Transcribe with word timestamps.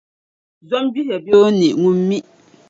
Zom’ 0.69 0.85
gbihiya 0.91 1.17
bee 1.25 1.35
o 1.45 1.49
ne 1.57 1.67
ŋuna 1.81 1.99
m-mi? 2.03 2.17